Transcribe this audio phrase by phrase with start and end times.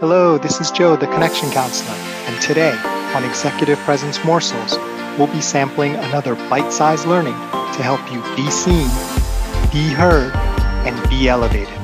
[0.00, 2.70] Hello, this is Joe, the Connection Counselor, and today
[3.16, 4.78] on Executive Presence Morsels,
[5.18, 8.86] we'll be sampling another bite sized learning to help you be seen,
[9.72, 10.32] be heard,
[10.86, 11.74] and be elevated.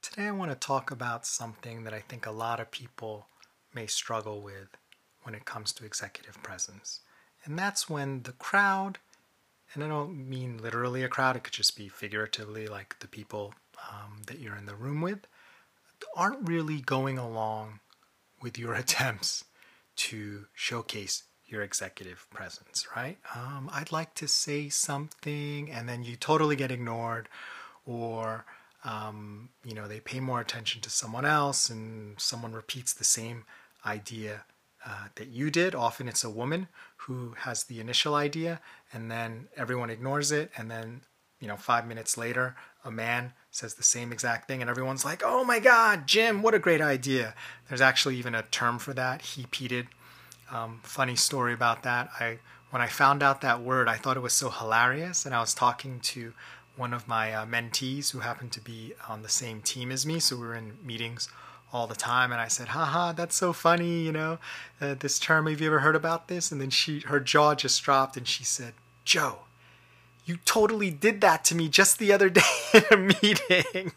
[0.00, 3.26] Today, I want to talk about something that I think a lot of people
[3.74, 4.68] may struggle with
[5.24, 7.00] when it comes to executive presence,
[7.44, 9.00] and that's when the crowd
[9.74, 13.54] and I don't mean literally a crowd, it could just be figuratively like the people
[13.90, 15.26] um, that you're in the room with,
[16.16, 17.80] aren't really going along
[18.40, 19.44] with your attempts
[19.96, 23.18] to showcase your executive presence, right?
[23.34, 27.28] Um, I'd like to say something and then you totally get ignored,
[27.84, 28.44] or
[28.84, 33.44] um, you know, they pay more attention to someone else and someone repeats the same
[33.84, 34.44] idea
[34.84, 35.74] uh, that you did.
[35.74, 38.60] Often it's a woman who has the initial idea,
[38.92, 41.02] and then everyone ignores it, and then
[41.38, 45.22] you know five minutes later, a man says the same exact thing, and everyone's like,
[45.24, 47.34] "Oh my God, Jim, what a great idea!"
[47.68, 49.88] There's actually even a term for that, hepeated.
[50.50, 52.10] Um, funny story about that.
[52.18, 52.38] I
[52.70, 55.54] when I found out that word, I thought it was so hilarious, and I was
[55.54, 56.32] talking to
[56.76, 60.20] one of my uh, mentees who happened to be on the same team as me,
[60.20, 61.28] so we were in meetings
[61.72, 64.38] all the time and I said, haha, that's so funny, you know,
[64.80, 66.50] uh, this term, have you ever heard about this?
[66.50, 69.40] And then she, her jaw just dropped and she said, Joe,
[70.24, 72.42] you totally did that to me just the other day
[72.74, 73.92] in a meeting.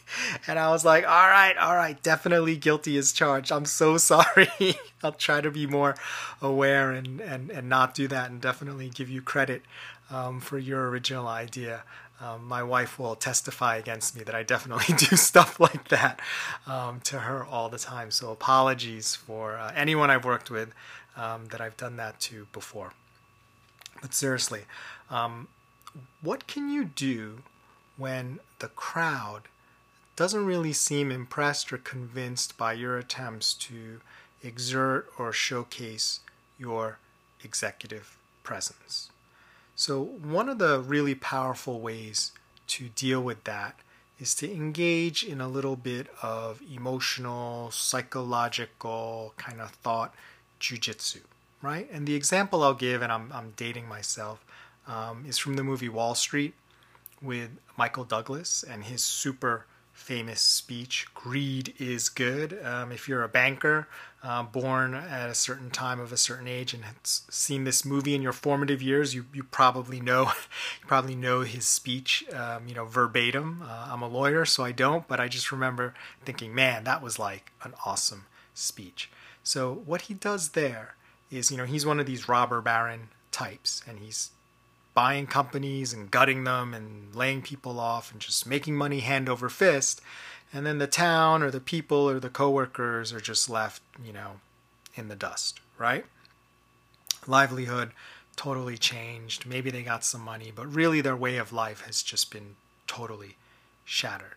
[0.47, 3.51] And I was like, all right, all right, definitely guilty as charged.
[3.51, 4.75] I'm so sorry.
[5.03, 5.95] I'll try to be more
[6.41, 9.63] aware and, and, and not do that and definitely give you credit
[10.09, 11.83] um, for your original idea.
[12.23, 16.21] Um, my wife will testify against me that I definitely do stuff like that
[16.65, 18.11] um, to her all the time.
[18.11, 20.73] So apologies for uh, anyone I've worked with
[21.17, 22.93] um, that I've done that to before.
[24.01, 24.61] But seriously,
[25.09, 25.49] um,
[26.21, 27.39] what can you do
[27.97, 29.43] when the crowd
[30.15, 33.99] doesn't really seem impressed or convinced by your attempts to
[34.41, 36.21] exert or showcase
[36.57, 36.99] your
[37.43, 39.09] executive presence?
[39.75, 42.31] So, one of the really powerful ways
[42.67, 43.79] to deal with that
[44.19, 50.13] is to engage in a little bit of emotional, psychological kind of thought
[50.59, 51.21] jujitsu,
[51.61, 51.89] right?
[51.91, 54.45] And the example I'll give, and I'm, I'm dating myself,
[54.87, 56.53] um, is from the movie Wall Street
[57.21, 62.59] with Michael Douglas and his super famous speech, Greed is Good.
[62.63, 63.87] Um, if you're a banker
[64.23, 68.15] uh, born at a certain time of a certain age and has seen this movie
[68.15, 70.23] in your formative years, you, you probably know
[70.81, 73.61] you probably know his speech, um, you know, verbatim.
[73.63, 75.93] Uh, I'm a lawyer, so I don't, but I just remember
[76.25, 79.09] thinking, man, that was like an awesome speech.
[79.43, 80.95] So what he does there
[81.29, 84.31] is, you know, he's one of these robber baron types, and he's
[84.93, 89.49] buying companies and gutting them and laying people off and just making money hand over
[89.49, 90.01] fist.
[90.53, 94.39] And then the town or the people or the coworkers are just left, you know,
[94.95, 96.05] in the dust, right?
[97.25, 97.91] Livelihood
[98.35, 99.45] totally changed.
[99.45, 102.55] Maybe they got some money, but really their way of life has just been
[102.85, 103.35] totally
[103.85, 104.35] shattered.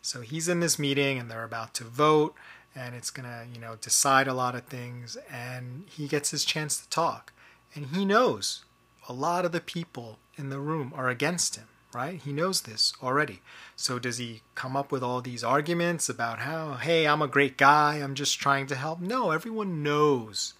[0.00, 2.34] So he's in this meeting and they're about to vote
[2.74, 6.44] and it's going to, you know, decide a lot of things and he gets his
[6.44, 7.32] chance to talk.
[7.74, 8.64] And he knows
[9.08, 12.20] a lot of the people in the room are against him, right?
[12.22, 13.40] He knows this already.
[13.74, 17.56] So does he come up with all these arguments about how, hey, I'm a great
[17.56, 19.00] guy, I'm just trying to help?
[19.00, 20.52] No, everyone knows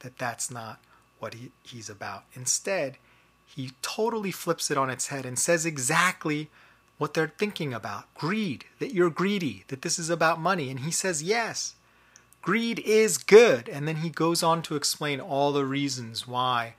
[0.00, 0.80] that that's not
[1.18, 2.24] what he, he's about.
[2.34, 2.96] Instead,
[3.44, 6.48] he totally flips it on its head and says exactly
[6.98, 10.70] what they're thinking about greed, that you're greedy, that this is about money.
[10.70, 11.74] And he says, yes,
[12.42, 13.68] greed is good.
[13.68, 16.74] And then he goes on to explain all the reasons why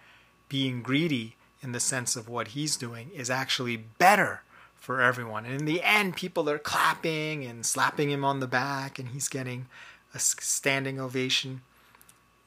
[0.50, 4.42] being greedy in the sense of what he's doing is actually better
[4.80, 5.46] for everyone.
[5.46, 9.28] And in the end, people are clapping and slapping him on the back, and he's
[9.28, 9.68] getting
[10.14, 11.62] a standing ovation.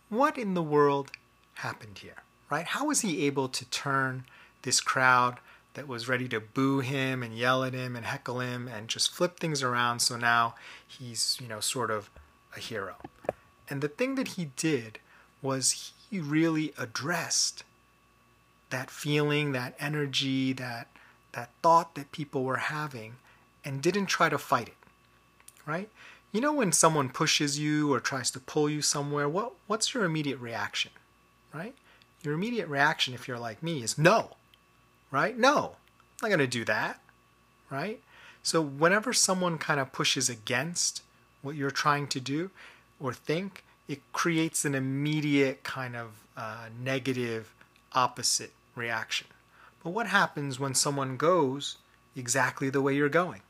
[0.09, 1.13] What in the world
[1.55, 2.67] happened here, right?
[2.67, 4.25] How was he able to turn
[4.63, 5.39] this crowd
[5.75, 9.11] that was ready to boo him and yell at him and heckle him and just
[9.11, 10.55] flip things around so now
[10.87, 12.11] he's, you know, sort of
[12.57, 12.97] a hero?
[13.69, 14.99] And the thing that he did
[15.41, 17.65] was he really addressed
[18.73, 20.89] that feeling, that energy, that
[21.33, 23.15] that thought that people were having
[23.65, 24.77] and didn't try to fight it.
[25.65, 25.89] Right?
[26.33, 30.05] You know when someone pushes you or tries to pull you somewhere, what what's your
[30.05, 30.91] immediate reaction?
[31.55, 31.75] Right?
[32.23, 34.37] Your immediate reaction if you're like me is no.
[35.11, 35.39] Right?
[35.39, 35.77] No.
[36.23, 37.01] I'm not going to do that.
[37.71, 38.01] Right?
[38.43, 41.03] So whenever someone kind of pushes against
[41.43, 42.51] what you're trying to do
[42.99, 47.53] or think, it creates an immediate kind of uh, negative
[47.93, 49.27] opposite reaction.
[49.83, 51.79] But what happens when someone goes
[52.17, 53.43] exactly the way you're going,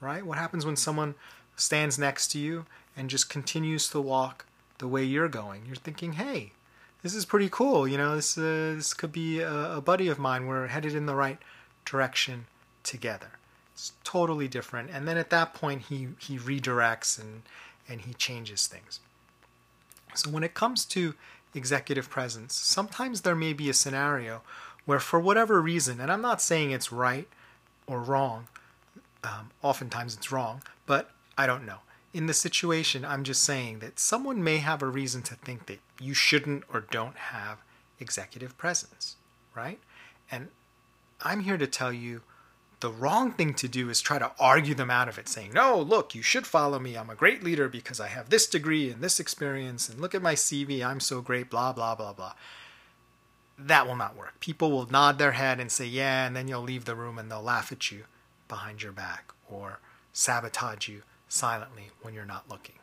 [0.00, 0.24] right?
[0.24, 1.14] What happens when someone
[1.56, 2.66] stands next to you
[2.96, 4.46] and just continues to walk
[4.78, 5.62] the way you're going?
[5.66, 6.52] You're thinking, hey,
[7.02, 7.86] this is pretty cool.
[7.86, 10.46] You know, this, uh, this could be a, a buddy of mine.
[10.46, 11.38] We're headed in the right
[11.84, 12.46] direction
[12.82, 13.32] together.
[13.74, 14.90] It's totally different.
[14.90, 17.42] And then at that point, he, he redirects and,
[17.88, 19.00] and he changes things.
[20.14, 21.14] So when it comes to
[21.54, 24.42] executive presence, sometimes there may be a scenario
[24.84, 27.28] where, for whatever reason, and I'm not saying it's right
[27.86, 28.46] or wrong,
[29.24, 31.78] um, oftentimes it's wrong, but I don't know.
[32.14, 35.80] In the situation, I'm just saying that someone may have a reason to think that
[36.00, 37.58] you shouldn't or don't have
[38.00, 39.16] executive presence,
[39.54, 39.80] right?
[40.30, 40.48] And
[41.22, 42.22] I'm here to tell you
[42.86, 45.76] the wrong thing to do is try to argue them out of it, saying, No,
[45.76, 46.96] look, you should follow me.
[46.96, 50.22] I'm a great leader because I have this degree and this experience, and look at
[50.22, 50.86] my CV.
[50.86, 52.34] I'm so great, blah, blah, blah, blah.
[53.58, 54.38] That will not work.
[54.38, 57.28] People will nod their head and say, Yeah, and then you'll leave the room and
[57.28, 58.04] they'll laugh at you
[58.46, 59.80] behind your back or
[60.12, 62.76] sabotage you silently when you're not looking.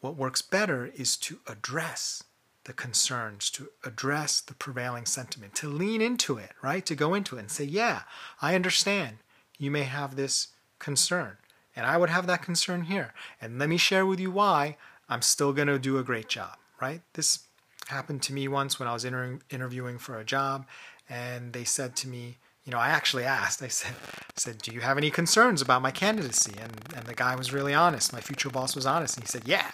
[0.00, 2.24] What works better is to address
[2.66, 6.84] the concerns, to address the prevailing sentiment, to lean into it, right?
[6.86, 8.02] To go into it and say, yeah,
[8.42, 9.18] I understand
[9.58, 10.48] you may have this
[10.78, 11.38] concern,
[11.74, 13.14] and I would have that concern here.
[13.40, 14.76] And let me share with you why
[15.08, 17.00] I'm still going to do a great job, right?
[17.14, 17.46] This
[17.88, 20.66] happened to me once when I was inter- interviewing for a job,
[21.08, 24.72] and they said to me, you know, I actually asked, I said, I said, do
[24.72, 26.54] you have any concerns about my candidacy?
[26.60, 28.12] And, and the guy was really honest.
[28.12, 29.16] My future boss was honest.
[29.16, 29.70] And he said, yeah,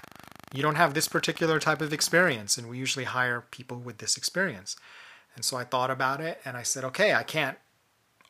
[0.53, 4.17] you don't have this particular type of experience, and we usually hire people with this
[4.17, 4.77] experience.
[5.35, 7.57] And so I thought about it and I said, okay, I can't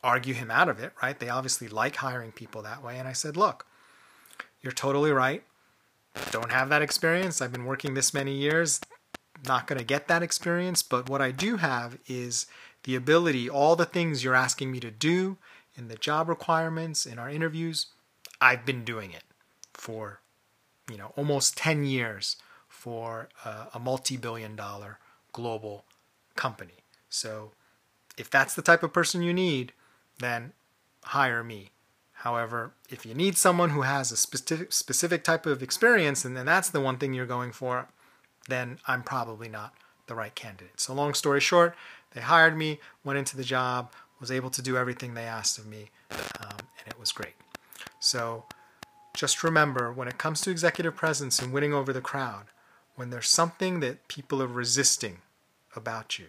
[0.03, 1.19] argue him out of it, right?
[1.19, 2.97] They obviously like hiring people that way.
[2.97, 3.65] And I said, look,
[4.61, 5.43] you're totally right.
[6.31, 7.41] Don't have that experience.
[7.41, 8.79] I've been working this many years,
[9.45, 10.83] not going to get that experience.
[10.83, 12.45] But what I do have is
[12.83, 15.37] the ability, all the things you're asking me to do
[15.75, 17.87] in the job requirements, in our interviews,
[18.39, 19.23] I've been doing it
[19.73, 20.21] for
[20.89, 22.37] you know almost 10 years
[22.67, 24.99] for a, a multi-billion dollar
[25.31, 25.85] global
[26.35, 26.83] company.
[27.09, 27.51] So
[28.17, 29.73] if that's the type of person you need,
[30.19, 30.53] then
[31.05, 31.69] hire me.
[32.13, 36.45] However, if you need someone who has a specific specific type of experience and then
[36.45, 37.87] that's the one thing you're going for,
[38.47, 39.73] then I'm probably not
[40.07, 40.79] the right candidate.
[40.79, 41.75] So long story short,
[42.13, 45.65] they hired me, went into the job, was able to do everything they asked of
[45.65, 47.35] me, um, and it was great.
[47.99, 48.45] So
[49.23, 52.47] just remember when it comes to executive presence and winning over the crowd,
[52.97, 55.19] when there's something that people are resisting
[55.77, 56.27] about you,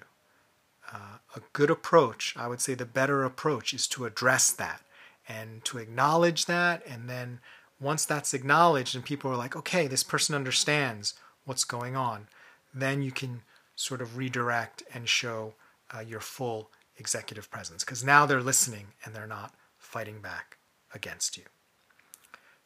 [0.93, 4.83] uh, a good approach, I would say the better approach, is to address that
[5.29, 6.87] and to acknowledge that.
[6.87, 7.41] And then
[7.81, 11.15] once that's acknowledged and people are like, okay, this person understands
[11.45, 12.29] what's going on,
[12.73, 13.43] then you can
[13.75, 15.55] sort of redirect and show
[15.93, 20.59] uh, your full executive presence because now they're listening and they're not fighting back
[20.95, 21.43] against you.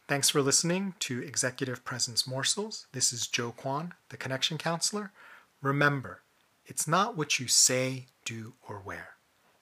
[0.09, 2.87] Thanks for listening to Executive Presence Morsels.
[2.93, 5.13] This is Joe Kwan, the Connection Counselor.
[5.61, 6.23] Remember,
[6.65, 9.09] it's not what you say, do, or wear.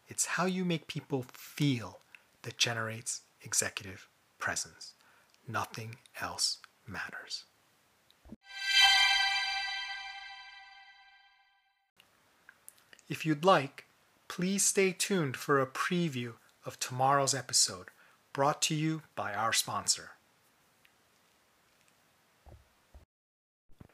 [0.06, 1.98] It's how you make people feel
[2.42, 4.08] that generates executive
[4.38, 4.92] presence.
[5.48, 7.42] Nothing else matters.
[13.08, 13.86] If you'd like,
[14.28, 16.34] please stay tuned for a preview
[16.64, 17.88] of tomorrow's episode
[18.32, 20.10] brought to you by our sponsor.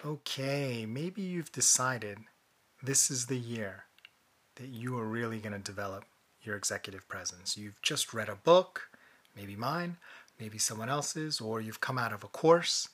[0.04, 2.18] Okay, maybe you've decided
[2.82, 3.85] this is the year
[4.56, 6.04] that you are really going to develop
[6.42, 7.56] your executive presence.
[7.56, 8.88] You've just read a book,
[9.37, 9.99] maybe mine,
[10.40, 12.88] maybe someone else's, or you've come out of a course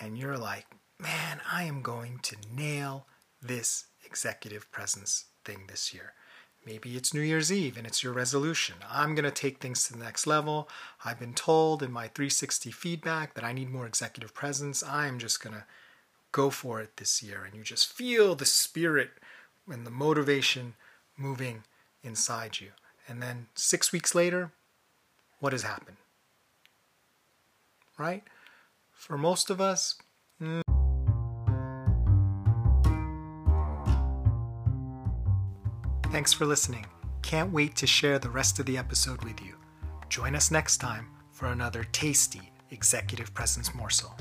[0.00, 0.64] and you're like,
[0.98, 3.04] man, I am going to nail
[3.42, 6.14] this executive presence thing this year.
[6.64, 8.76] Maybe it's New Year's Eve and it's your resolution.
[8.90, 10.70] I'm going to take things to the next level.
[11.04, 14.82] I've been told in my 360 feedback that I need more executive presence.
[14.82, 15.66] I'm just going to
[16.34, 19.10] go for it this year and you just feel the spirit
[19.70, 20.74] and the motivation
[21.16, 21.62] moving
[22.02, 22.70] inside you.
[23.08, 24.50] And then six weeks later,
[25.38, 25.98] what has happened?
[27.96, 28.24] Right?
[28.92, 29.94] For most of us,
[30.42, 30.60] mm,
[36.10, 36.86] Thanks for listening.
[37.22, 39.56] Can't wait to share the rest of the episode with you.
[40.08, 44.14] Join us next time for another tasty executive presence morsel.